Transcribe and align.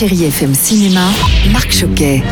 Chérie 0.00 0.24
FM 0.24 0.54
Cinéma, 0.54 1.08
Marc 1.52 1.72
Choquet. 1.72 2.22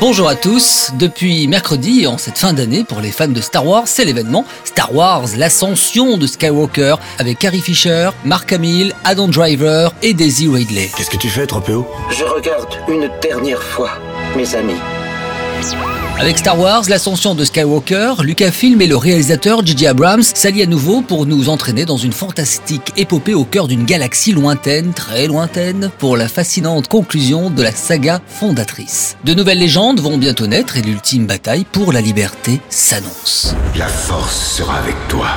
Bonjour 0.00 0.26
à 0.28 0.34
tous. 0.34 0.92
Depuis 0.98 1.46
mercredi, 1.46 2.06
en 2.06 2.16
cette 2.16 2.38
fin 2.38 2.54
d'année, 2.54 2.84
pour 2.84 3.02
les 3.02 3.12
fans 3.12 3.28
de 3.28 3.42
Star 3.42 3.66
Wars, 3.66 3.82
c'est 3.86 4.06
l'événement 4.06 4.46
Star 4.64 4.94
Wars, 4.94 5.26
l'ascension 5.36 6.16
de 6.16 6.26
Skywalker, 6.26 6.94
avec 7.18 7.38
Carrie 7.38 7.60
Fisher, 7.60 8.08
Mark 8.24 8.50
Hamill, 8.50 8.94
Adam 9.04 9.28
Driver 9.28 9.92
et 10.00 10.14
Daisy 10.14 10.48
Ridley. 10.48 10.90
Qu'est-ce 10.96 11.10
que 11.10 11.18
tu 11.18 11.28
fais, 11.28 11.46
Tropeo 11.46 11.86
Je 12.08 12.24
regarde 12.24 12.78
une 12.88 13.10
dernière 13.20 13.62
fois 13.62 13.90
mes 14.34 14.54
amis. 14.54 14.80
Avec 16.20 16.38
Star 16.38 16.58
Wars, 16.58 16.82
l'ascension 16.88 17.36
de 17.36 17.44
Skywalker, 17.44 18.14
Lucasfilm 18.24 18.82
et 18.82 18.88
le 18.88 18.96
réalisateur 18.96 19.64
J.J. 19.64 19.86
Abrams 19.86 20.24
s'allient 20.24 20.64
à 20.64 20.66
nouveau 20.66 21.00
pour 21.00 21.26
nous 21.26 21.48
entraîner 21.48 21.84
dans 21.84 21.96
une 21.96 22.12
fantastique 22.12 22.92
épopée 22.96 23.34
au 23.34 23.44
cœur 23.44 23.68
d'une 23.68 23.84
galaxie 23.84 24.32
lointaine, 24.32 24.92
très 24.92 25.28
lointaine, 25.28 25.92
pour 25.98 26.16
la 26.16 26.26
fascinante 26.26 26.88
conclusion 26.88 27.50
de 27.50 27.62
la 27.62 27.70
saga 27.70 28.20
fondatrice. 28.26 29.16
De 29.24 29.32
nouvelles 29.32 29.60
légendes 29.60 30.00
vont 30.00 30.18
bientôt 30.18 30.48
naître 30.48 30.76
et 30.76 30.82
l'ultime 30.82 31.26
bataille 31.26 31.64
pour 31.70 31.92
la 31.92 32.00
liberté 32.00 32.60
s'annonce. 32.68 33.54
La 33.76 33.86
force 33.86 34.56
sera 34.56 34.78
avec 34.78 34.96
toi. 35.08 35.28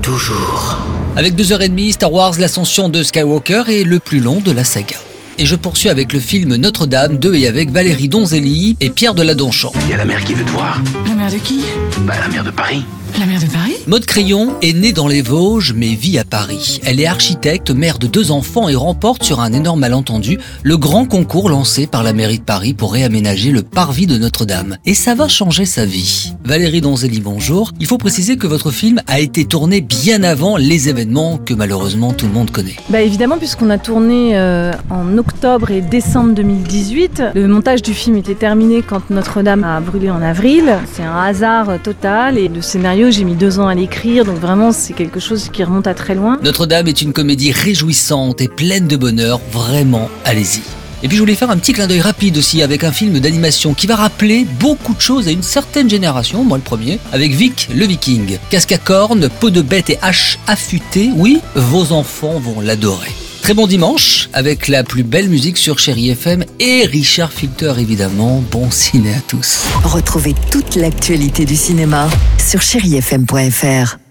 Toujours. 0.00 0.78
Avec 1.16 1.34
deux 1.34 1.52
heures 1.52 1.62
et 1.62 1.68
demie, 1.68 1.90
Star 1.90 2.12
Wars, 2.12 2.34
l'ascension 2.38 2.88
de 2.88 3.02
Skywalker 3.02 3.64
est 3.66 3.84
le 3.84 3.98
plus 3.98 4.20
long 4.20 4.40
de 4.40 4.52
la 4.52 4.62
saga. 4.62 4.96
Et 5.38 5.46
je 5.46 5.56
poursuis 5.56 5.88
avec 5.88 6.12
le 6.12 6.20
film 6.20 6.56
Notre-Dame 6.56 7.18
2 7.18 7.34
et 7.34 7.48
avec 7.48 7.70
Valérie 7.70 8.08
Donzelli 8.08 8.76
et 8.80 8.90
Pierre 8.90 9.14
de 9.14 9.22
Ladonchamp. 9.22 9.72
Il 9.84 9.90
y 9.90 9.94
a 9.94 9.96
la 9.96 10.04
mère 10.04 10.22
qui 10.24 10.34
veut 10.34 10.44
te 10.44 10.50
voir. 10.50 10.80
La 11.08 11.14
mère 11.14 11.30
de 11.30 11.38
qui? 11.38 11.60
Bah, 12.00 12.14
la 12.20 12.28
mère 12.28 12.44
de 12.44 12.50
Paris. 12.50 12.84
La 13.18 13.26
mère 13.26 13.40
de 13.40 13.46
Paris 13.46 13.76
Maud 13.86 14.06
Crayon 14.06 14.54
est 14.62 14.72
née 14.72 14.92
dans 14.92 15.06
les 15.06 15.22
Vosges 15.22 15.74
mais 15.76 15.94
vit 15.94 16.18
à 16.18 16.24
Paris. 16.24 16.80
Elle 16.84 17.00
est 17.00 17.06
architecte, 17.06 17.70
mère 17.70 17.98
de 17.98 18.06
deux 18.06 18.30
enfants 18.30 18.68
et 18.68 18.74
remporte 18.74 19.22
sur 19.22 19.40
un 19.40 19.52
énorme 19.52 19.80
malentendu 19.80 20.38
le 20.62 20.76
grand 20.76 21.04
concours 21.04 21.50
lancé 21.50 21.86
par 21.86 22.02
la 22.02 22.12
mairie 22.12 22.38
de 22.38 22.44
Paris 22.44 22.74
pour 22.74 22.92
réaménager 22.92 23.50
le 23.50 23.62
parvis 23.62 24.06
de 24.06 24.18
Notre-Dame. 24.18 24.76
Et 24.86 24.94
ça 24.94 25.14
va 25.14 25.28
changer 25.28 25.66
sa 25.66 25.84
vie. 25.84 26.32
Valérie 26.44 26.80
Donzelli, 26.80 27.20
bonjour. 27.20 27.72
Il 27.80 27.86
faut 27.86 27.98
préciser 27.98 28.36
que 28.36 28.46
votre 28.46 28.70
film 28.70 29.00
a 29.06 29.20
été 29.20 29.44
tourné 29.44 29.80
bien 29.80 30.22
avant 30.22 30.56
les 30.56 30.88
événements 30.88 31.38
que 31.38 31.54
malheureusement 31.54 32.12
tout 32.12 32.26
le 32.26 32.32
monde 32.32 32.50
connaît. 32.50 32.76
Bah 32.88 33.02
évidemment, 33.02 33.38
puisqu'on 33.38 33.70
a 33.70 33.78
tourné 33.78 34.38
euh, 34.38 34.72
en 34.90 35.18
octobre 35.18 35.70
et 35.70 35.80
décembre 35.80 36.34
2018. 36.34 37.22
Le 37.34 37.48
montage 37.48 37.82
du 37.82 37.94
film 37.94 38.16
était 38.16 38.34
terminé 38.34 38.82
quand 38.82 39.10
Notre-Dame 39.10 39.64
a 39.64 39.80
brûlé 39.80 40.10
en 40.10 40.22
avril. 40.22 40.78
C'est 40.92 41.02
un 41.02 41.16
hasard 41.16 41.80
total 41.82 42.38
et 42.38 42.48
le 42.48 42.62
j'ai 43.10 43.24
mis 43.24 43.34
deux 43.34 43.58
ans 43.58 43.66
à 43.66 43.74
l'écrire, 43.74 44.24
donc 44.24 44.38
vraiment 44.38 44.72
c'est 44.72 44.92
quelque 44.92 45.20
chose 45.20 45.48
qui 45.52 45.64
remonte 45.64 45.86
à 45.86 45.94
très 45.94 46.14
loin. 46.14 46.38
Notre-Dame 46.42 46.88
est 46.88 47.02
une 47.02 47.12
comédie 47.12 47.52
réjouissante 47.52 48.40
et 48.40 48.48
pleine 48.48 48.86
de 48.86 48.96
bonheur, 48.96 49.40
vraiment, 49.50 50.08
allez-y. 50.24 50.62
Et 51.02 51.08
puis 51.08 51.16
je 51.16 51.22
voulais 51.22 51.34
faire 51.34 51.50
un 51.50 51.56
petit 51.56 51.72
clin 51.72 51.88
d'œil 51.88 52.00
rapide 52.00 52.38
aussi 52.38 52.62
avec 52.62 52.84
un 52.84 52.92
film 52.92 53.18
d'animation 53.18 53.74
qui 53.74 53.88
va 53.88 53.96
rappeler 53.96 54.46
beaucoup 54.60 54.94
de 54.94 55.00
choses 55.00 55.26
à 55.26 55.32
une 55.32 55.42
certaine 55.42 55.90
génération, 55.90 56.44
moi 56.44 56.58
le 56.58 56.62
premier, 56.62 57.00
avec 57.12 57.32
Vic 57.32 57.68
le 57.74 57.86
Viking. 57.86 58.38
Casque 58.50 58.72
à 58.72 58.78
cornes, 58.78 59.28
peau 59.40 59.50
de 59.50 59.62
bête 59.62 59.90
et 59.90 59.98
hache 60.00 60.38
affûtée, 60.46 61.10
oui, 61.16 61.40
vos 61.56 61.92
enfants 61.92 62.38
vont 62.38 62.60
l'adorer. 62.60 63.10
Très 63.42 63.54
bon 63.54 63.66
dimanche 63.66 64.28
avec 64.32 64.68
la 64.68 64.84
plus 64.84 65.02
belle 65.02 65.28
musique 65.28 65.58
sur 65.58 65.80
Chéri 65.80 66.10
FM 66.10 66.44
et 66.60 66.86
Richard 66.86 67.32
Filter 67.32 67.74
évidemment. 67.76 68.40
Bon 68.52 68.70
ciné 68.70 69.14
à 69.14 69.20
tous. 69.26 69.64
Retrouvez 69.82 70.32
toute 70.52 70.76
l'actualité 70.76 71.44
du 71.44 71.56
cinéma 71.56 72.08
sur 72.38 72.62
chérifm.fr. 72.62 74.01